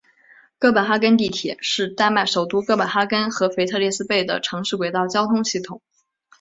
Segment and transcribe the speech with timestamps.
[0.57, 5.79] 哥本哈根地铁是丹麦首都哥本哈根和腓特烈斯贝的城市轨道交通系统。